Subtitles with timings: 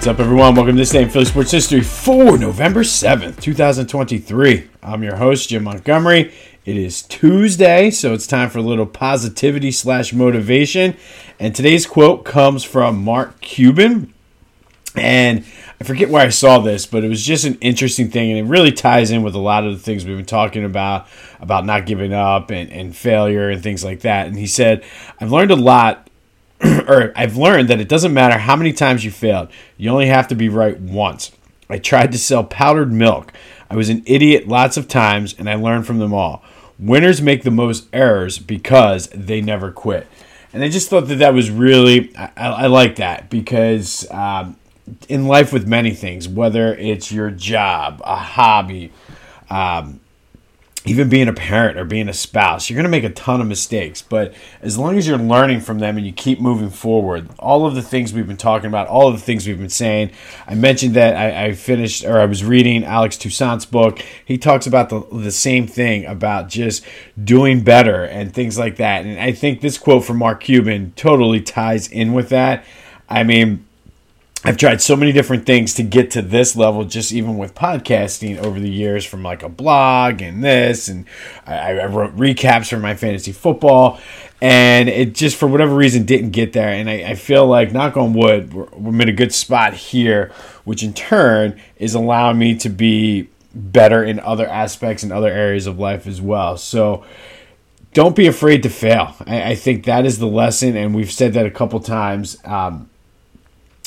[0.00, 0.54] What's up, everyone?
[0.54, 4.66] Welcome to this day in Philly Sports History for November 7th, 2023.
[4.82, 6.32] I'm your host, Jim Montgomery.
[6.64, 10.96] It is Tuesday, so it's time for a little positivity slash motivation.
[11.38, 14.14] And today's quote comes from Mark Cuban.
[14.96, 15.44] And
[15.78, 18.50] I forget where I saw this, but it was just an interesting thing, and it
[18.50, 21.08] really ties in with a lot of the things we've been talking about,
[21.40, 24.28] about not giving up and, and failure and things like that.
[24.28, 24.82] And he said,
[25.20, 26.09] I've learned a lot
[26.88, 29.48] or I've learned that it doesn't matter how many times you failed.
[29.76, 31.32] You only have to be right once.
[31.68, 33.32] I tried to sell powdered milk.
[33.70, 36.42] I was an idiot lots of times and I learned from them all.
[36.78, 40.06] Winners make the most errors because they never quit.
[40.52, 44.56] And I just thought that that was really, I, I like that because um,
[45.08, 48.92] in life with many things, whether it's your job, a hobby,
[49.48, 50.00] um,
[50.86, 53.46] even being a parent or being a spouse, you're going to make a ton of
[53.46, 54.00] mistakes.
[54.00, 57.74] But as long as you're learning from them and you keep moving forward, all of
[57.74, 60.10] the things we've been talking about, all of the things we've been saying,
[60.46, 64.00] I mentioned that I, I finished or I was reading Alex Toussaint's book.
[64.24, 66.84] He talks about the, the same thing about just
[67.22, 69.04] doing better and things like that.
[69.04, 72.64] And I think this quote from Mark Cuban totally ties in with that.
[73.06, 73.66] I mean,
[74.42, 78.38] I've tried so many different things to get to this level, just even with podcasting
[78.38, 81.04] over the years, from like a blog and this, and
[81.46, 84.00] I, I wrote recaps for my fantasy football,
[84.40, 86.70] and it just for whatever reason didn't get there.
[86.70, 90.32] And I, I feel like, knock on wood, we're, we're in a good spot here,
[90.64, 95.66] which in turn is allowing me to be better in other aspects and other areas
[95.66, 96.56] of life as well.
[96.56, 97.04] So
[97.92, 99.14] don't be afraid to fail.
[99.26, 102.38] I, I think that is the lesson, and we've said that a couple times.
[102.44, 102.89] Um,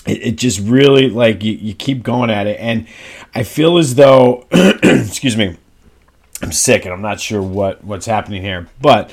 [0.06, 2.60] it, it just really like you, you keep going at it.
[2.60, 2.88] And
[3.36, 5.58] i feel as though excuse me
[6.42, 8.68] i'm sick and i'm not sure what what's happening here.
[8.82, 9.12] But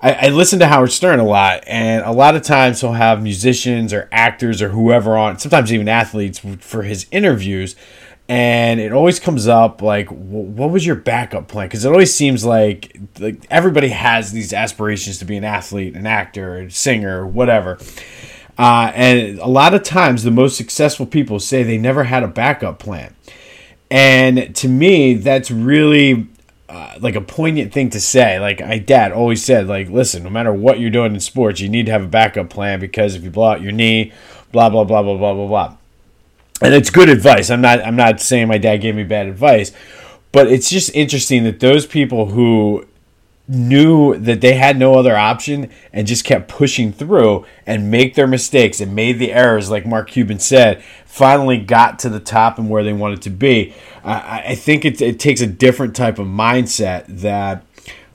[0.00, 3.22] I, I listen to howard stern a lot and a lot of times he'll have
[3.22, 7.76] musicians or actors or whoever on sometimes even athletes for his interviews.
[8.28, 11.68] And it always comes up like what was your backup plan?
[11.68, 16.06] Because it always seems like like everybody has these aspirations to be an athlete an
[16.06, 17.78] actor a singer whatever
[18.58, 22.28] uh, and a lot of times, the most successful people say they never had a
[22.28, 23.14] backup plan.
[23.90, 26.26] And to me, that's really
[26.68, 28.40] uh, like a poignant thing to say.
[28.40, 31.68] Like my dad always said, like, listen, no matter what you're doing in sports, you
[31.68, 34.12] need to have a backup plan because if you blow out your knee,
[34.52, 35.76] blah blah blah blah blah blah blah.
[36.62, 37.50] And it's good advice.
[37.50, 39.72] I'm not I'm not saying my dad gave me bad advice,
[40.32, 42.86] but it's just interesting that those people who
[43.48, 48.26] knew that they had no other option and just kept pushing through and make their
[48.26, 52.68] mistakes and made the errors, like Mark Cuban said, finally got to the top and
[52.68, 53.74] where they wanted to be.
[54.04, 57.64] I, I think it, it takes a different type of mindset that,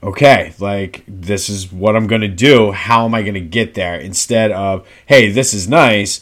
[0.04, 2.72] okay, like this is what I'm going to do.
[2.72, 3.96] How am I going to get there?
[3.96, 6.22] Instead of, hey, this is nice.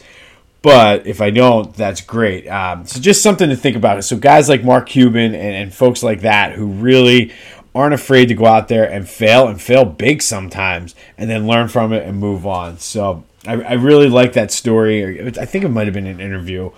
[0.61, 2.45] But if I don't, that's great.
[2.47, 4.03] Um, so just something to think about.
[4.03, 7.31] So guys like Mark Cuban and, and folks like that who really
[7.75, 11.68] aren't afraid to go out there and fail and fail big sometimes and then learn
[11.68, 12.80] from it and move on.
[12.80, 15.28] So I, I really like that story.
[15.38, 16.72] I think it might have been an interview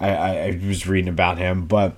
[0.00, 1.96] I, I, was reading about him, but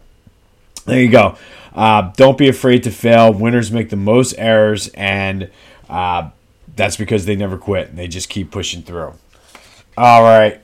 [0.87, 1.37] there you go.
[1.75, 3.33] Uh, don't be afraid to fail.
[3.33, 5.51] Winners make the most errors, and
[5.89, 6.31] uh,
[6.77, 7.95] that's because they never quit.
[7.95, 9.15] They just keep pushing through.
[9.97, 10.61] All right.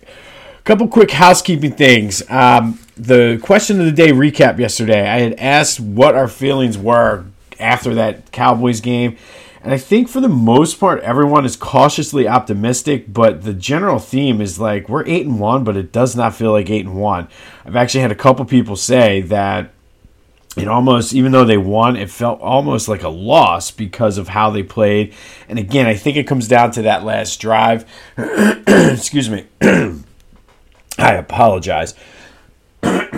[0.65, 2.29] Couple quick housekeeping things.
[2.29, 5.07] Um, the question of the day recap yesterday.
[5.07, 7.27] I had asked what our feelings were
[7.59, 9.17] after that Cowboys game.
[9.63, 14.41] And I think for the most part, everyone is cautiously optimistic, but the general theme
[14.41, 17.27] is like we're eight and one, but it does not feel like eight and one.
[17.65, 19.73] I've actually had a couple people say that
[20.57, 24.51] it almost, even though they won, it felt almost like a loss because of how
[24.51, 25.13] they played.
[25.49, 27.85] And again, I think it comes down to that last drive.
[28.17, 29.47] Excuse me.
[29.61, 31.95] I apologize.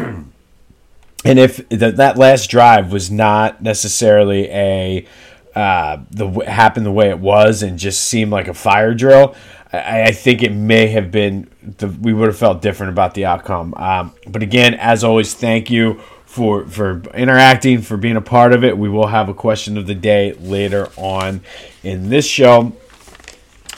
[1.24, 5.06] and if the, that last drive was not necessarily a
[5.54, 9.34] uh, the happened the way it was and just seemed like a fire drill,
[9.72, 13.24] I, I think it may have been the, we would have felt different about the
[13.24, 13.74] outcome.
[13.74, 18.62] Um, but again, as always, thank you for for interacting, for being a part of
[18.62, 18.78] it.
[18.78, 21.40] We will have a question of the day later on
[21.82, 22.72] in this show.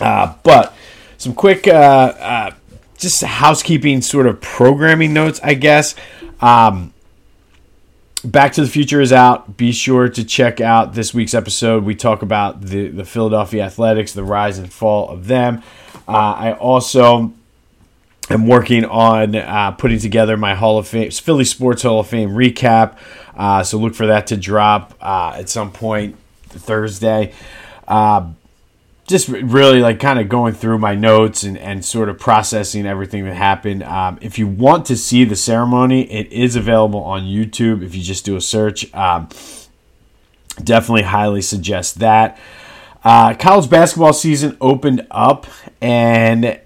[0.01, 0.75] Uh, but
[1.17, 2.51] some quick, uh, uh,
[2.99, 5.95] just housekeeping sort of programming notes, I guess.
[6.41, 6.93] Um,
[8.23, 9.57] Back to the Future is out.
[9.57, 11.85] Be sure to check out this week's episode.
[11.85, 15.63] We talk about the, the Philadelphia Athletics, the rise and fall of them.
[16.07, 17.33] Uh, I also
[18.29, 22.31] am working on uh, putting together my Hall of Fame, Philly Sports Hall of Fame
[22.31, 22.99] recap.
[23.35, 26.17] Uh, so look for that to drop uh, at some point
[26.49, 27.33] Thursday.
[27.89, 28.33] Uh,
[29.11, 33.25] just really like kind of going through my notes and, and sort of processing everything
[33.25, 33.83] that happened.
[33.83, 38.03] Um, if you want to see the ceremony, it is available on YouTube if you
[38.03, 38.93] just do a search.
[38.95, 39.29] Um,
[40.63, 42.39] definitely highly suggest that.
[43.03, 45.47] Uh, college basketball season opened up,
[45.81, 46.61] and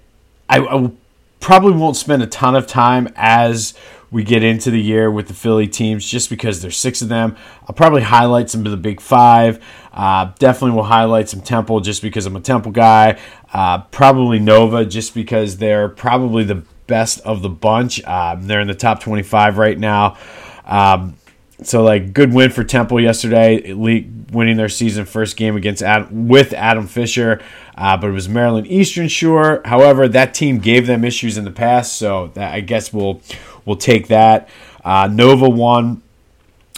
[0.47, 0.91] I, I
[1.39, 3.73] probably won't spend a ton of time as
[4.15, 7.35] we get into the year with the Philly teams just because there's six of them.
[7.63, 9.61] I'll probably highlight some of the big five.
[9.91, 13.19] Uh, definitely will highlight some Temple just because I'm a Temple guy.
[13.51, 18.01] Uh, probably Nova just because they're probably the best of the bunch.
[18.05, 20.15] Um, they're in the top 25 right now.
[20.63, 21.17] Um,
[21.61, 26.53] so like good win for Temple yesterday, winning their season first game against Adam, with
[26.53, 27.41] Adam Fisher,
[27.77, 29.61] uh, but it was Maryland Eastern Shore.
[29.65, 33.21] However, that team gave them issues in the past, so that, I guess we'll
[33.65, 34.49] we'll take that.
[34.83, 36.01] Uh, Nova won.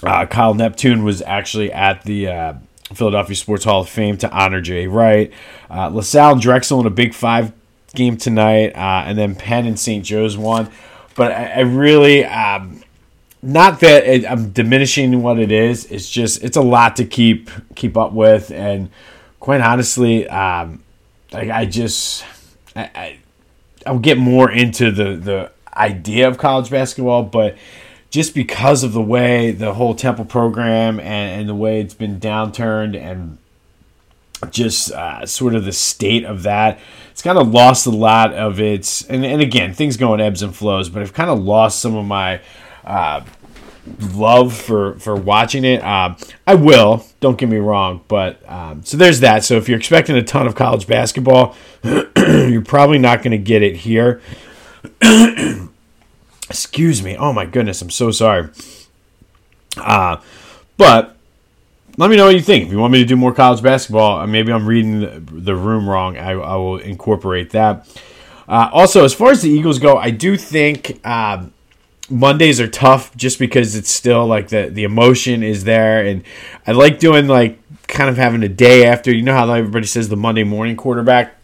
[0.04, 2.54] Uh, Kyle Neptune was actually at the uh,
[2.94, 5.32] Philadelphia Sports Hall of Fame to honor Jay Wright.
[5.70, 7.52] Uh, LaSalle and Drexel in a Big Five
[7.96, 10.06] game tonight, uh, and then Penn and St.
[10.06, 10.70] Joe's won.
[11.16, 12.84] But I, I really, um,
[13.42, 15.86] not that it, I'm diminishing what it is.
[15.86, 18.90] It's just it's a lot to keep keep up with, and
[19.40, 20.84] quite honestly, um,
[21.34, 22.24] I, I just
[22.76, 23.18] I, I
[23.86, 27.58] I'll get more into the the idea of college basketball, but
[28.10, 32.20] just because of the way the whole Temple program and, and the way it's been
[32.20, 33.38] downturned and
[34.52, 36.80] just uh, sort of the state of that,
[37.12, 39.04] it's kind of lost a lot of its.
[39.06, 41.96] And, and again, things go in ebbs and flows, but I've kind of lost some
[41.96, 42.42] of my.
[42.84, 43.24] Uh,
[44.14, 45.84] love for for watching it.
[45.84, 47.06] Um, I will.
[47.20, 49.44] Don't get me wrong, but um, so there's that.
[49.44, 53.64] So if you're expecting a ton of college basketball, you're probably not going to get
[53.64, 54.22] it here.
[56.50, 57.18] Excuse me.
[57.18, 58.50] Oh my goodness, I'm so sorry.
[59.78, 60.18] Uh,
[60.78, 61.18] but
[61.98, 62.68] let me know what you think.
[62.68, 65.90] If you want me to do more college basketball, uh, maybe I'm reading the, room
[65.90, 66.18] wrong.
[66.18, 67.88] I, I, will incorporate that.
[68.48, 71.48] Uh, also, as far as the Eagles go, I do think uh,
[72.10, 76.24] Mondays are tough just because it's still like the the emotion is there, and
[76.66, 79.12] I like doing like kind of having a day after.
[79.12, 81.36] You know how everybody says the Monday morning quarterback.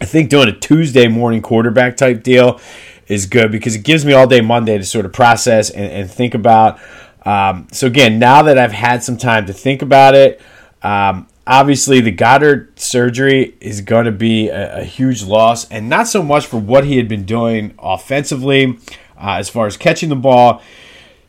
[0.00, 2.60] I think doing a Tuesday morning quarterback type deal
[3.08, 6.10] is good because it gives me all day Monday to sort of process and, and
[6.10, 6.78] think about.
[7.24, 10.40] Um, so again, now that I've had some time to think about it,
[10.82, 16.06] um, obviously the Goedert surgery is going to be a, a, huge loss, and not
[16.06, 18.78] so much for what he had been doing offensively,
[19.16, 20.62] uh, as far as catching the ball,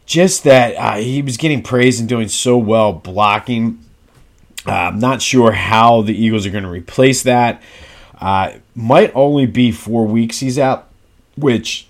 [0.06, 3.84] just that uh, he was getting praised and doing so well blocking.
[4.68, 7.62] Uh, I'm not sure how the Eagles are going to replace that.
[8.20, 10.89] Uh, might only be four weeks he's out
[11.40, 11.88] which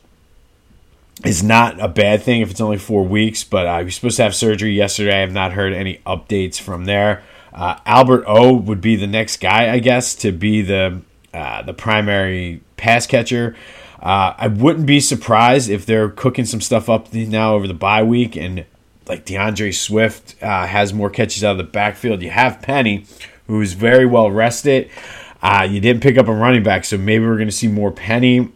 [1.26, 3.44] is not a bad thing if it's only four weeks.
[3.44, 5.18] But uh, he's supposed to have surgery yesterday.
[5.18, 7.24] I have not heard any updates from there.
[7.54, 11.02] Uh, Albert O would be the next guy, I guess, to be the
[11.34, 13.56] uh, the primary pass catcher.
[14.02, 18.04] Uh, I wouldn't be surprised if they're cooking some stuff up now over the bye
[18.04, 18.66] week and
[19.08, 22.22] like D'Andre Swift uh, has more catches out of the backfield.
[22.22, 23.06] You have Penny,
[23.48, 24.90] who's very well rested.
[25.42, 27.92] Uh, you didn't pick up a running back, so maybe we're going to see more
[27.92, 28.52] Penny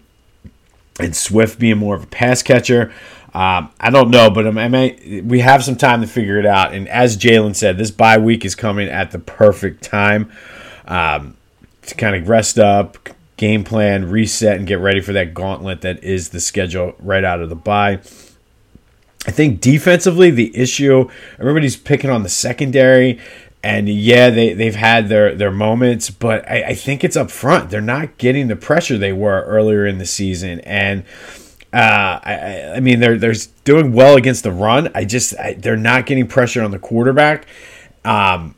[1.00, 2.94] and Swift being more of a pass catcher.
[3.34, 6.74] Um, I don't know, but I we have some time to figure it out.
[6.74, 10.32] And as Jalen said, this bye week is coming at the perfect time
[10.86, 11.36] um,
[11.84, 16.04] to kind of rest up, game plan, reset, and get ready for that gauntlet that
[16.04, 18.00] is the schedule right out of the bye.
[19.26, 23.20] I think defensively, the issue everybody's picking on the secondary,
[23.64, 27.70] and yeah, they they've had their their moments, but I, I think it's up front.
[27.70, 31.04] They're not getting the pressure they were earlier in the season, and.
[31.72, 34.92] Uh, I, I mean, they're they're doing well against the run.
[34.94, 37.48] I just I, they're not getting pressure on the quarterback
[38.06, 38.54] um,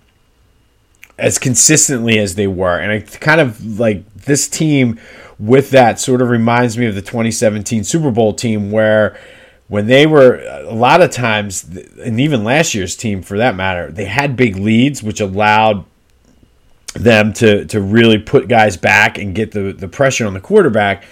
[1.17, 4.99] as consistently as they were, and I kind of like this team
[5.39, 9.17] with that sort of reminds me of the 2017 Super Bowl team where
[9.67, 11.63] when they were a lot of times,
[12.01, 15.85] and even last year's team for that matter, they had big leads, which allowed
[16.93, 21.03] them to to really put guys back and get the the pressure on the quarterback.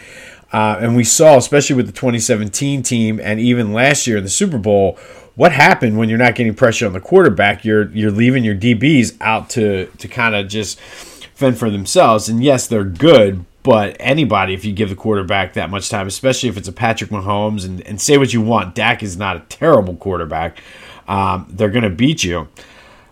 [0.51, 4.29] Uh, and we saw, especially with the 2017 team, and even last year in the
[4.29, 4.99] Super Bowl,
[5.33, 7.65] what happened when you're not getting pressure on the quarterback.
[7.65, 12.29] You're you're leaving your DBs out to to kind of just fend for themselves.
[12.29, 16.49] And yes, they're good, but anybody, if you give the quarterback that much time, especially
[16.49, 19.39] if it's a Patrick Mahomes, and, and say what you want, Dak is not a
[19.47, 20.61] terrible quarterback.
[21.07, 22.49] Um, they're going to beat you.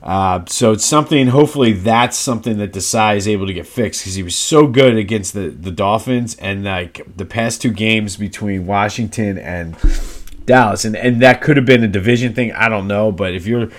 [0.04, 1.28] Uh, so it's something.
[1.28, 4.98] Hopefully, that's something that Desai is able to get fixed because he was so good
[4.98, 9.78] against the the Dolphins and like the past two games between Washington and
[10.46, 12.52] Dallas, and and that could have been a division thing.
[12.54, 13.70] I don't know, but if you're,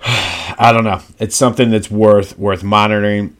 [0.04, 1.00] I don't know.
[1.18, 3.36] It's something that's worth worth monitoring.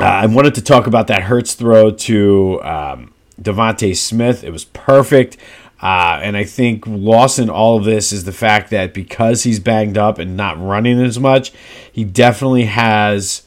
[0.00, 4.42] Uh, I wanted to talk about that Hurts throw to um, DeVonta Smith.
[4.42, 5.36] It was perfect.
[5.80, 9.60] Uh, and I think lost in all of this is the fact that because he's
[9.60, 11.52] banged up and not running as much,
[11.92, 13.42] he definitely has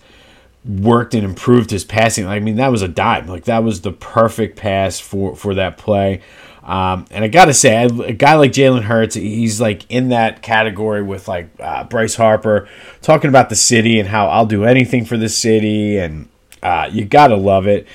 [0.63, 2.27] worked and improved his passing.
[2.27, 3.27] I mean, that was a dime.
[3.27, 6.21] Like that was the perfect pass for for that play.
[6.63, 11.01] Um, and I gotta say, a guy like Jalen Hurts, he's like in that category
[11.01, 12.67] with like uh, Bryce Harper,
[13.01, 16.27] talking about the city and how I'll do anything for the city, and
[16.61, 17.87] uh, you gotta love it.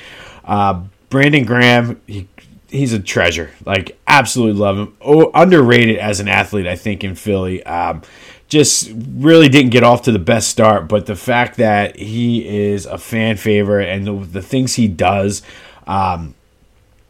[0.45, 2.29] Uh, Brandon Graham, he,
[2.69, 3.51] he's a treasure.
[3.65, 4.97] Like absolutely love him.
[5.01, 7.63] Oh, underrated as an athlete, I think in Philly.
[7.65, 8.03] Um,
[8.49, 12.85] just really didn't get off to the best start, but the fact that he is
[12.85, 15.43] a fan favorite and the, the things he does.
[15.87, 16.35] Um,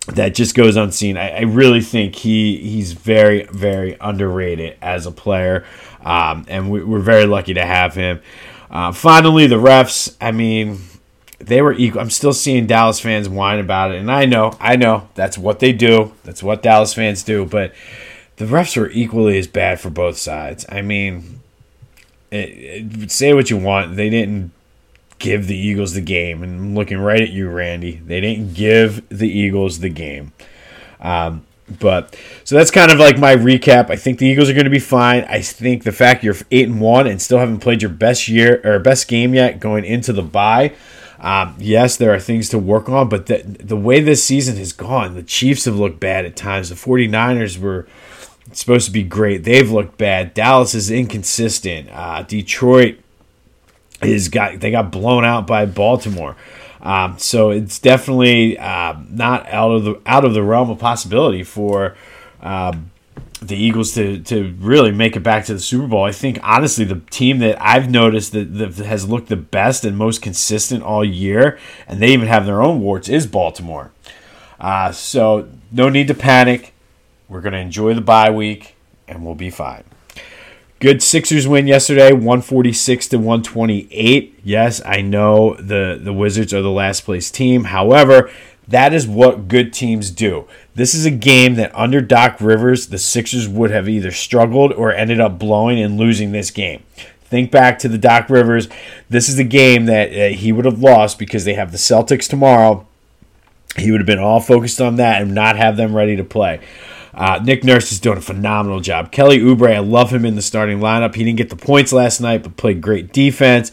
[0.09, 1.17] that just goes unseen.
[1.17, 5.65] I, I, really think he he's very very underrated as a player,
[6.01, 8.21] um, and we, are very lucky to have him.
[8.69, 10.17] Uh, finally, the refs.
[10.21, 10.81] I mean,
[11.47, 12.01] they were equal.
[12.01, 15.59] I'm still seeing Dallas fans whine about it, and I know, I know that's what
[15.59, 16.13] they do.
[16.25, 17.45] That's what Dallas fans do.
[17.45, 17.75] But
[18.37, 20.65] the refs were equally as bad for both sides.
[20.69, 21.41] I mean,
[22.31, 24.53] it, it, say what you want, they didn't
[25.19, 26.43] give the Eagles the game.
[26.43, 27.97] And I'm looking right at you, Randy.
[27.97, 30.33] They didn't give the Eagles the game.
[31.01, 31.45] Um,
[31.79, 33.91] but so that's kind of like my recap.
[33.91, 35.25] I think the Eagles are going to be fine.
[35.25, 38.61] I think the fact you're eight and one and still haven't played your best year
[38.65, 40.75] or best game yet going into the bye.
[41.23, 44.73] Um, yes, there are things to work on, but the, the way this season has
[44.73, 46.69] gone, the Chiefs have looked bad at times.
[46.69, 47.87] The 49ers were
[48.51, 49.45] supposed to be great.
[49.45, 50.35] They've looked bad.
[50.35, 51.89] Dallas is inconsistent.
[51.93, 52.99] Uh, Detroit
[54.03, 56.37] is got they got blown out by Baltimore.
[56.81, 61.45] Um, so it's definitely uh, not out of the out of the realm of possibility
[61.45, 61.97] for
[62.41, 62.75] uh,
[63.47, 66.05] the Eagles to to really make it back to the Super Bowl.
[66.05, 69.97] I think honestly, the team that I've noticed that, that has looked the best and
[69.97, 73.93] most consistent all year, and they even have their own warts, is Baltimore.
[74.61, 76.73] Uh, so no need to panic.
[77.29, 78.77] We're going to enjoy the bye week,
[79.09, 79.85] and we'll be fine.
[80.83, 84.41] Good Sixers win yesterday, 146 to 128.
[84.43, 87.65] Yes, I know the, the Wizards are the last place team.
[87.65, 88.31] However,
[88.69, 90.47] that is what good teams do.
[90.75, 94.93] This is a game that under Doc Rivers, the Sixers would have either struggled or
[94.93, 96.83] ended up blowing and losing this game.
[97.25, 98.69] Think back to the Doc Rivers.
[99.09, 102.29] This is a game that uh, he would have lost because they have the Celtics
[102.29, 102.87] tomorrow.
[103.77, 106.61] He would have been all focused on that and not have them ready to play.
[107.15, 109.13] Uh, Nick Nurse is doing a phenomenal job.
[109.13, 111.15] Kelly Oubre, I love him in the starting lineup.
[111.15, 113.73] He didn't get the points last night, but played great defense.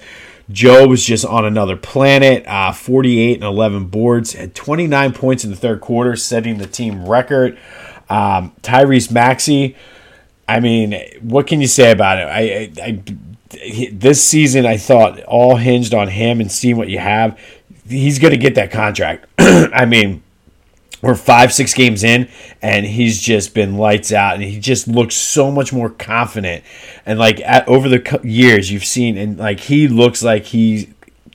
[0.51, 2.45] Joe was just on another planet.
[2.47, 7.07] Uh, 48 and 11 boards, had 29 points in the third quarter, setting the team
[7.07, 7.57] record.
[8.09, 9.75] Um, Tyrese Maxey,
[10.47, 12.23] I mean, what can you say about it?
[12.23, 16.97] I, I, I, this season, I thought all hinged on him and seeing what you
[16.97, 17.39] have.
[17.87, 19.27] He's going to get that contract.
[19.37, 20.23] I mean,
[21.01, 22.27] we're five, six games in,
[22.61, 26.63] and he's just been lights out, and he just looks so much more confident.
[27.05, 30.89] And like at, over the years, you've seen, and like he looks like he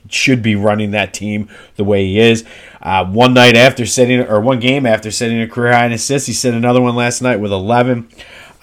[0.09, 2.45] should be running that team the way he is.
[2.81, 6.27] Uh, one night after setting, or one game after setting a career high in assists,
[6.27, 8.07] he set another one last night with 11.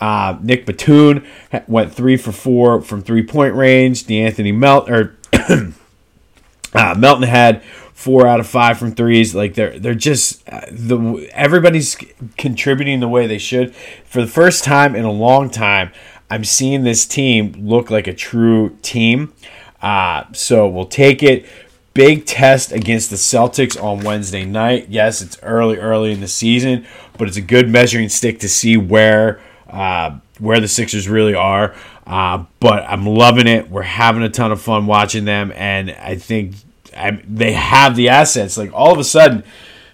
[0.01, 1.25] Uh, Nick Batum
[1.69, 4.07] went three for four from three point range.
[4.07, 5.17] D'Anthony Melt or
[6.75, 7.63] uh, Melton had
[8.03, 9.33] four out of five from threes.
[9.33, 11.97] Like they're they're just uh, the everybody's
[12.37, 13.75] contributing the way they should.
[14.05, 15.93] For the first time in a long time,
[16.29, 19.33] I'm seeing this team look like a true team.
[19.81, 21.47] Uh, so we'll take it.
[21.95, 24.87] Big test against the Celtics on Wednesday night.
[24.89, 26.87] Yes, it's early, early in the season,
[27.19, 31.75] but it's a good measuring stick to see where uh, where the Sixers really are.
[32.07, 33.71] Uh, but I'm loving it.
[33.71, 36.55] We're having a ton of fun watching them, and I think
[36.97, 38.57] I, they have the assets.
[38.57, 39.45] Like all of a sudden,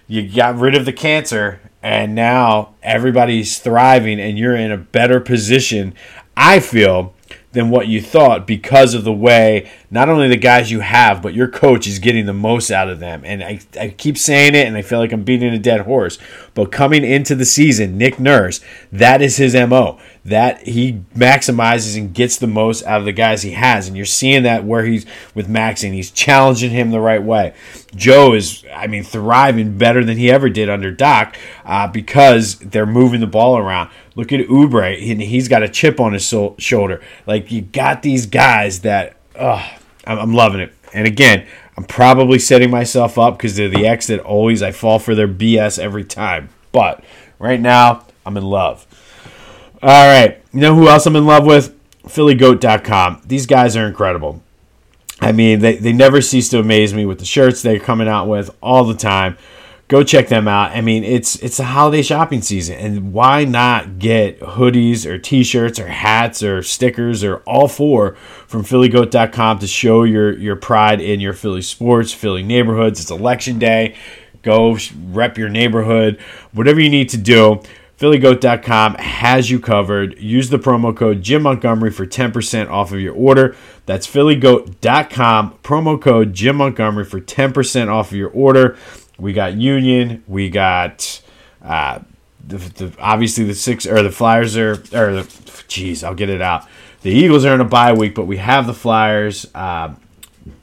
[0.07, 5.19] you got rid of the cancer, and now everybody's thriving, and you're in a better
[5.19, 5.93] position.
[6.35, 7.13] I feel
[7.51, 11.33] than what you thought because of the way not only the guys you have, but
[11.33, 13.23] your coach is getting the most out of them.
[13.25, 16.19] And I, I keep saying it, and I feel like I'm beating a dead horse.
[16.53, 19.99] But coming into the season, Nick Nurse, that is his MO.
[20.23, 23.87] That he maximizes and gets the most out of the guys he has.
[23.87, 25.89] And you're seeing that where he's with Maxey.
[25.89, 27.55] He's challenging him the right way.
[27.95, 32.85] Joe is, I mean, thriving better than he ever did under Doc uh, because they're
[32.85, 33.89] moving the ball around.
[34.19, 37.01] Look at Oubre, and he's got a chip on his so- shoulder.
[37.25, 39.65] Like, you got these guys that, oh,
[40.05, 40.73] I'm loving it.
[40.93, 41.47] And again,
[41.77, 45.29] I'm probably setting myself up because they're the ex that always I fall for their
[45.29, 46.49] BS every time.
[46.73, 47.01] But
[47.39, 48.85] right now, I'm in love.
[49.81, 50.43] All right.
[50.51, 51.73] You know who else I'm in love with?
[52.03, 53.21] PhillyGoat.com.
[53.25, 54.43] These guys are incredible.
[55.21, 58.27] I mean, they, they never cease to amaze me with the shirts they're coming out
[58.27, 59.37] with all the time.
[59.89, 60.69] Go check them out.
[60.69, 65.79] I mean, it's it's a holiday shopping season, and why not get hoodies or T-shirts
[65.79, 68.13] or hats or stickers or all four
[68.45, 73.01] from PhillyGoat.com to show your your pride in your Philly sports, Philly neighborhoods.
[73.01, 73.95] It's election day.
[74.43, 74.77] Go
[75.07, 76.21] rep your neighborhood.
[76.53, 77.59] Whatever you need to do.
[77.97, 80.17] PhillyGoat.com has you covered.
[80.19, 83.57] Use the promo code Jim Montgomery for 10% off of your order.
[83.87, 88.77] That's PhillyGoat.com, promo code Jim Montgomery for 10% off of your order.
[89.19, 90.23] We got Union.
[90.27, 91.21] We got
[91.61, 91.99] uh,
[92.45, 95.27] the, the, obviously the six or the Flyers are or the
[95.67, 96.67] jeez, I'll get it out.
[97.01, 99.47] The Eagles are in a bye week, but we have the Flyers.
[99.55, 99.95] Uh,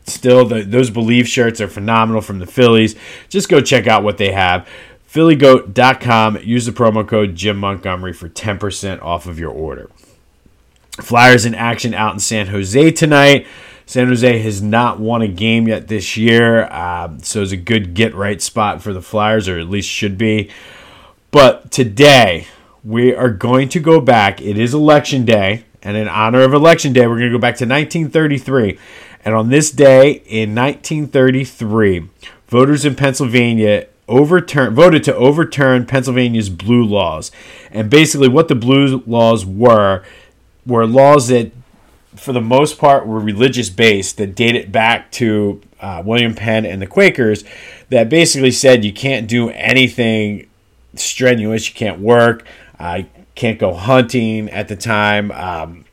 [0.04, 2.94] still, the, those Believe shirts are phenomenal from the Phillies.
[3.28, 4.68] Just go check out what they have.
[5.10, 6.38] PhillyGoat.com.
[6.42, 9.90] Use the promo code Jim Montgomery for 10% off of your order.
[11.00, 13.46] Flyers in action out in San Jose tonight.
[13.88, 17.94] San Jose has not won a game yet this year, uh, so it's a good
[17.94, 20.50] get right spot for the Flyers, or at least should be.
[21.30, 22.48] But today,
[22.82, 24.42] we are going to go back.
[24.42, 27.56] It is election day, and in honor of election day, we're going to go back
[27.58, 28.76] to 1933.
[29.24, 32.08] And on this day in 1933,
[32.48, 37.30] voters in Pennsylvania overturn voted to overturn Pennsylvania's blue laws.
[37.70, 40.04] And basically what the blue laws were
[40.64, 41.52] were laws that
[42.16, 46.80] for the most part were religious based that dated back to uh, William Penn and
[46.80, 47.44] the Quakers
[47.90, 50.48] that basically said you can't do anything
[50.94, 52.46] strenuous, you can't work,
[52.78, 53.02] uh,
[53.34, 55.30] can't go hunting at the time.
[55.32, 55.84] Um,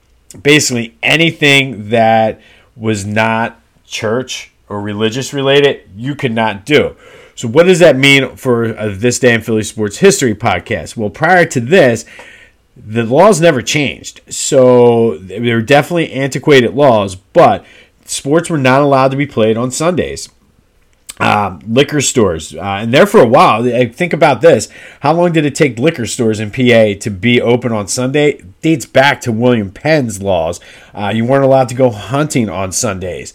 [0.42, 2.42] basically anything that
[2.76, 6.96] was not church or religious related, you could not do.
[7.36, 10.96] So, what does that mean for uh, this day in Philly sports history podcast?
[10.96, 12.06] Well, prior to this,
[12.76, 14.22] the laws never changed.
[14.30, 17.66] So, they were definitely antiquated laws, but
[18.06, 20.30] sports were not allowed to be played on Sundays.
[21.20, 23.64] Um, liquor stores, uh, and there for a while.
[23.90, 24.68] Think about this:
[25.02, 28.42] how long did it take liquor stores in PA to be open on Sunday?
[28.62, 30.60] Dates back to William Penn's laws.
[30.92, 33.32] Uh, you weren't allowed to go hunting on Sundays.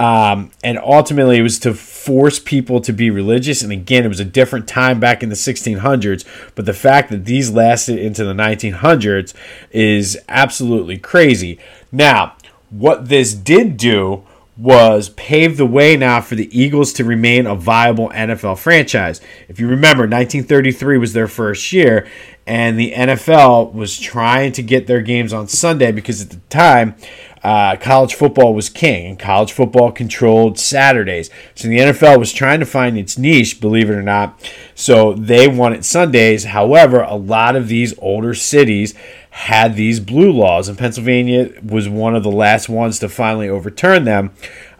[0.00, 3.60] Um, and ultimately, it was to force people to be religious.
[3.60, 6.24] And again, it was a different time back in the 1600s.
[6.54, 9.34] But the fact that these lasted into the 1900s
[9.70, 11.58] is absolutely crazy.
[11.92, 12.34] Now,
[12.70, 14.24] what this did do
[14.56, 19.20] was pave the way now for the Eagles to remain a viable NFL franchise.
[19.48, 22.06] If you remember, 1933 was their first year,
[22.46, 26.94] and the NFL was trying to get their games on Sunday because at the time,
[27.42, 31.30] uh, college football was king, and college football controlled Saturdays.
[31.54, 34.38] So the NFL was trying to find its niche, believe it or not.
[34.74, 36.44] So they wanted Sundays.
[36.44, 38.94] However, a lot of these older cities
[39.30, 44.04] had these blue laws, and Pennsylvania was one of the last ones to finally overturn
[44.04, 44.32] them.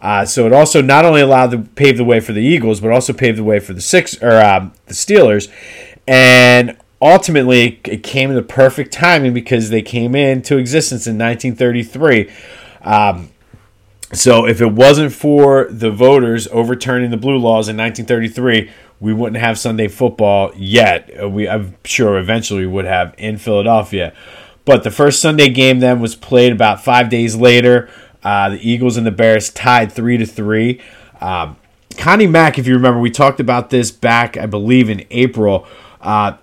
[0.03, 2.91] Uh, so it also not only allowed to pave the way for the Eagles, but
[2.91, 5.51] also paved the way for the six or um, the Steelers.
[6.07, 12.31] And ultimately it came in the perfect timing because they came into existence in 1933.
[12.83, 13.31] Um,
[14.13, 19.41] so if it wasn't for the voters overturning the blue laws in 1933, we wouldn't
[19.41, 21.11] have Sunday football yet.
[21.21, 24.13] Uh, we I'm sure eventually we would have in Philadelphia.
[24.65, 27.89] But the first Sunday game then was played about five days later.
[28.23, 30.81] Uh, the Eagles and the Bears tied three to three.
[31.21, 31.57] Um,
[31.97, 35.67] Connie Mack, if you remember, we talked about this back, I believe, in April.
[36.01, 36.37] Uh,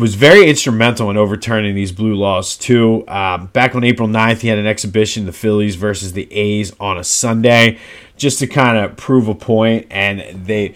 [0.00, 3.06] was very instrumental in overturning these blue laws too.
[3.06, 6.98] Um, back on April 9th, he had an exhibition, the Phillies versus the A's on
[6.98, 7.78] a Sunday,
[8.16, 9.86] just to kind of prove a point.
[9.90, 10.74] And they,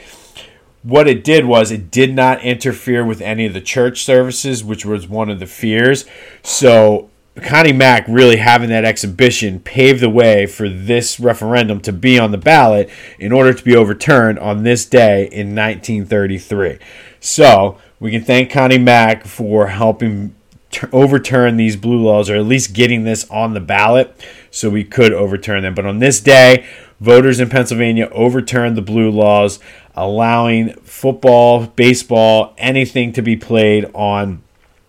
[0.82, 4.84] what it did was it did not interfere with any of the church services, which
[4.84, 6.04] was one of the fears.
[6.42, 7.10] So
[7.42, 12.30] Connie Mack really having that exhibition paved the way for this referendum to be on
[12.30, 16.78] the ballot in order to be overturned on this day in 1933.
[17.18, 20.34] So we can thank Connie Mack for helping
[20.70, 24.14] t- overturn these blue laws, or at least getting this on the ballot
[24.50, 25.74] so we could overturn them.
[25.74, 26.66] But on this day,
[27.00, 29.58] voters in Pennsylvania overturned the blue laws,
[29.94, 34.42] allowing football, baseball, anything to be played on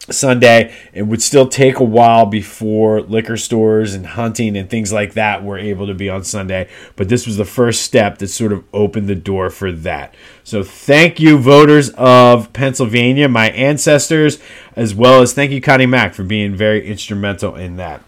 [0.09, 0.73] Sunday.
[0.93, 5.43] It would still take a while before liquor stores and hunting and things like that
[5.43, 8.63] were able to be on Sunday, but this was the first step that sort of
[8.73, 10.13] opened the door for that.
[10.43, 14.39] So thank you, voters of Pennsylvania, my ancestors,
[14.75, 18.01] as well as thank you, Connie Mack, for being very instrumental in that.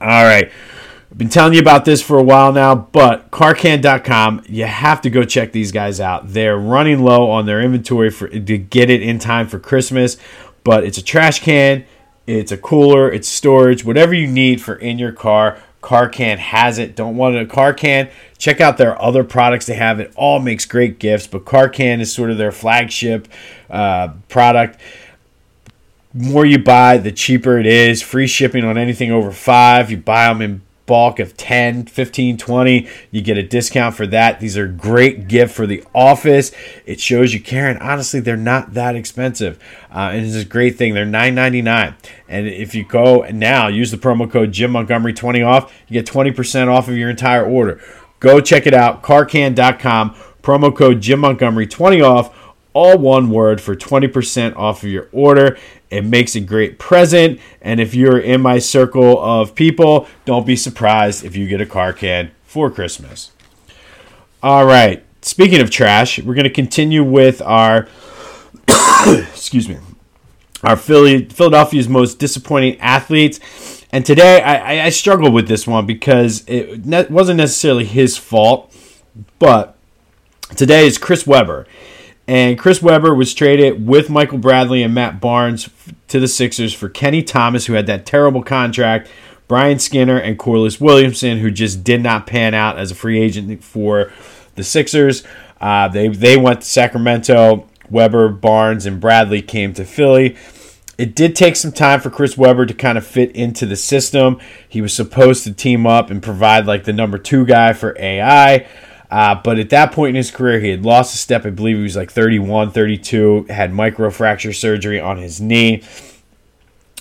[0.00, 0.50] All right.
[1.10, 5.10] I've been telling you about this for a while now, but carcan.com, you have to
[5.10, 6.32] go check these guys out.
[6.32, 10.16] They're running low on their inventory for to get it in time for Christmas
[10.64, 11.84] but it's a trash can,
[12.26, 16.78] it's a cooler, it's storage, whatever you need for in your car Car Can has
[16.78, 16.96] it.
[16.96, 18.08] Don't want a Car Can?
[18.38, 20.00] Check out their other products they have.
[20.00, 23.28] It all makes great gifts, but Car Can is sort of their flagship
[23.68, 24.80] uh, product.
[26.14, 28.00] More you buy, the cheaper it is.
[28.00, 29.90] Free shipping on anything over five.
[29.90, 32.88] You buy them in bulk of 10, 15, 20.
[33.10, 34.40] You get a discount for that.
[34.40, 36.52] These are great gift for the office.
[36.86, 39.58] It shows you care, and honestly, they're not that expensive.
[39.90, 40.94] Uh, and it's a great thing.
[40.94, 41.94] They're $9.99.
[42.28, 46.06] And if you go now, use the promo code Jim Montgomery 20 off, you get
[46.06, 47.80] 20% off of your entire order.
[48.20, 52.38] Go check it out, carcan.com, promo code Jim Montgomery 20 off
[52.74, 55.58] all one word for 20% off of your order.
[55.92, 57.38] It makes a great present.
[57.60, 61.66] And if you're in my circle of people, don't be surprised if you get a
[61.66, 63.30] car can for Christmas.
[64.42, 65.04] All right.
[65.20, 67.88] Speaking of trash, we're going to continue with our,
[69.06, 69.76] excuse me,
[70.64, 73.84] our Philly, Philadelphia's most disappointing athletes.
[73.92, 78.74] And today I, I struggled with this one because it ne- wasn't necessarily his fault,
[79.38, 79.76] but
[80.56, 81.66] today is Chris Webber.
[82.32, 85.68] And Chris Webber was traded with Michael Bradley and Matt Barnes
[86.08, 89.10] to the Sixers for Kenny Thomas, who had that terrible contract,
[89.48, 93.62] Brian Skinner, and Corliss Williamson, who just did not pan out as a free agent
[93.62, 94.10] for
[94.54, 95.24] the Sixers.
[95.60, 97.68] Uh, they they went to Sacramento.
[97.90, 100.34] Webber, Barnes, and Bradley came to Philly.
[100.96, 104.40] It did take some time for Chris Webber to kind of fit into the system.
[104.66, 108.66] He was supposed to team up and provide like the number two guy for AI.
[109.12, 111.44] Uh, but at that point in his career, he had lost a step.
[111.44, 115.82] I believe he was like 31, 32, had microfracture surgery on his knee.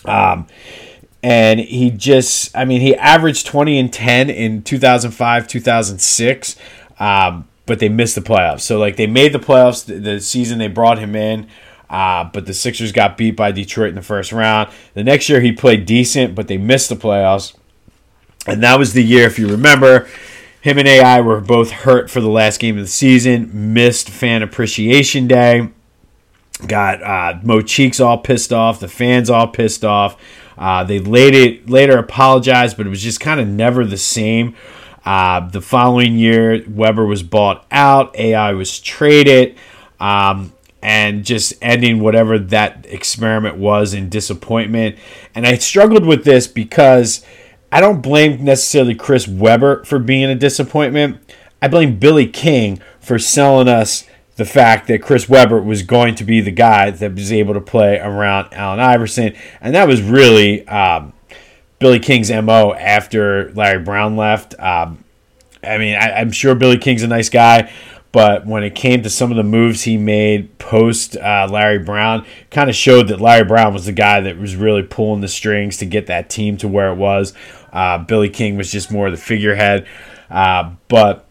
[0.03, 0.45] Um,
[1.23, 6.55] and he just, I mean, he averaged 20 and 10 in 2005, 2006,
[6.99, 8.59] um, but they missed the playoffs.
[8.59, 11.47] So, like, they made the playoffs the, the season they brought him in.
[11.89, 14.69] Uh, but the Sixers got beat by Detroit in the first round.
[14.95, 17.55] The next year he played decent, but they missed the playoffs.
[18.45, 20.09] And that was the year, if you remember,
[20.61, 24.43] him and AI were both hurt for the last game of the season, missed Fan
[24.43, 25.69] Appreciation Day,
[26.67, 30.21] got uh, Mo Cheeks all pissed off, the fans all pissed off.
[30.57, 34.55] Uh, they later, later apologized, but it was just kind of never the same.
[35.03, 39.57] Uh, the following year, Webber was bought out, AI was traded,
[39.99, 44.95] um, and just ending whatever that experiment was in disappointment.
[45.33, 47.25] And I struggled with this because
[47.71, 51.19] I don't blame necessarily Chris Webber for being a disappointment.
[51.61, 54.05] I blame Billy King for selling us
[54.35, 57.61] the fact that Chris Webber was going to be the guy that was able to
[57.61, 59.35] play around Allen Iverson.
[59.61, 61.13] And that was really um,
[61.79, 64.59] Billy King's MO after Larry Brown left.
[64.59, 65.03] Um,
[65.63, 67.71] I mean, I, I'm sure Billy King's a nice guy,
[68.11, 72.25] but when it came to some of the moves he made post uh, Larry Brown,
[72.49, 75.77] kind of showed that Larry Brown was the guy that was really pulling the strings
[75.77, 77.33] to get that team to where it was.
[77.71, 79.87] Uh, Billy King was just more of the figurehead.
[80.29, 81.25] Uh, but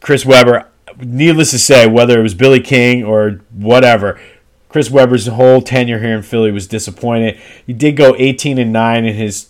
[0.00, 4.20] Chris Webber, needless to say, whether it was Billy King or whatever,
[4.68, 7.38] Chris Webber's whole tenure here in Philly was disappointed.
[7.66, 9.48] He did go 18 and 9 in his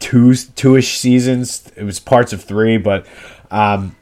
[0.00, 1.70] two two-ish seasons.
[1.76, 3.06] It was parts of three, but
[3.50, 3.94] um,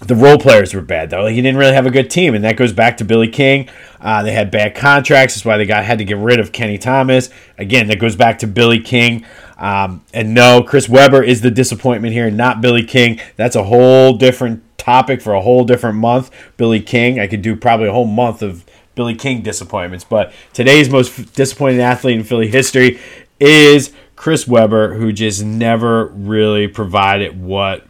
[0.00, 1.24] the role players were bad though.
[1.24, 3.68] Like, he didn't really have a good team, and that goes back to Billy King.
[4.00, 5.34] Uh, they had bad contracts.
[5.34, 7.30] That's why they got had to get rid of Kenny Thomas.
[7.58, 9.26] Again, that goes back to Billy King.
[9.58, 13.20] Um, and no, Chris Webber is the disappointment here, not Billy King.
[13.36, 16.30] That's a whole different topic for a whole different month.
[16.56, 20.04] Billy King, I could do probably a whole month of Billy King disappointments.
[20.04, 22.98] But today's most disappointing athlete in Philly history
[23.38, 27.86] is Chris Webber, who just never really provided what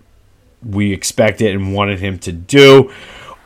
[0.62, 2.92] we expected and wanted him to do.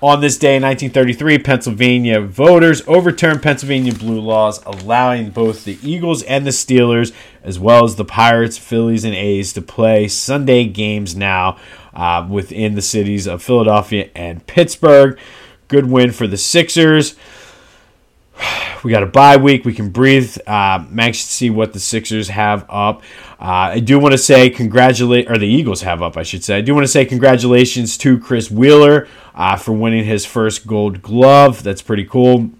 [0.02, 6.22] On this day in 1933, Pennsylvania voters overturned Pennsylvania blue laws, allowing both the Eagles
[6.24, 11.16] and the Steelers, as well as the Pirates, Phillies, and A's, to play Sunday games
[11.16, 11.56] now
[11.94, 15.18] uh, within the cities of Philadelphia and Pittsburgh.
[15.68, 17.16] Good win for the Sixers.
[18.84, 19.64] We got a bye week.
[19.64, 20.36] We can breathe.
[20.46, 23.02] Uh, I'm anxious to see what the Sixers have up.
[23.40, 26.58] Uh, I do want to say congratulate, or the Eagles have up, I should say.
[26.58, 31.00] I do want to say congratulations to Chris Wheeler uh, for winning his first Gold
[31.00, 31.62] Glove.
[31.62, 32.50] That's pretty cool.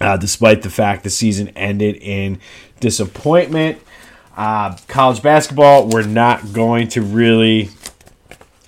[0.00, 2.38] Uh, despite the fact the season ended in
[2.78, 3.78] disappointment.
[4.36, 7.68] Uh, college basketball, we're not going to really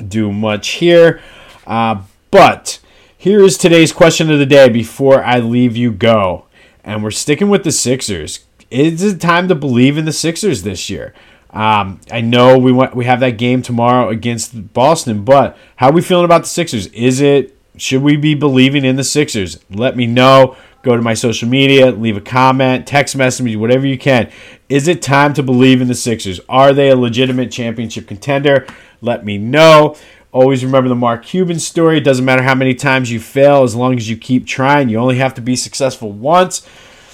[0.07, 1.23] do much here,
[1.67, 2.81] uh, but
[3.23, 6.47] here is today's question of the day before I leave you go.
[6.83, 8.47] And we're sticking with the Sixers.
[8.69, 11.15] Is it time to believe in the Sixers this year?
[11.51, 15.93] Um, I know we want we have that game tomorrow against Boston, but how are
[15.93, 16.89] we feeling about the Sixers?
[16.89, 19.61] Is it should we be believing in the Sixers?
[19.71, 20.57] Let me know.
[20.83, 24.33] Go to my social media, leave a comment, text message me, whatever you can.
[24.69, 26.41] Is it time to believe in the Sixers?
[26.49, 28.67] Are they a legitimate championship contender?
[29.01, 29.95] Let me know.
[30.33, 31.99] Always remember the Mark Cuban story.
[31.99, 34.89] It doesn't matter how many times you fail, as long as you keep trying.
[34.89, 36.67] You only have to be successful once.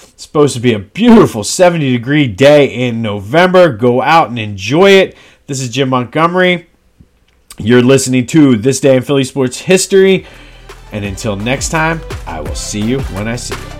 [0.03, 3.73] It's supposed to be a beautiful 70 degree day in November.
[3.73, 5.17] Go out and enjoy it.
[5.47, 6.67] This is Jim Montgomery.
[7.57, 10.25] You're listening to This Day in Philly Sports History.
[10.93, 13.78] And until next time, I will see you when I see you.